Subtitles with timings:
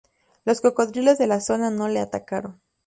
[0.45, 2.59] Los cocodrilos de la zona no le atacaron.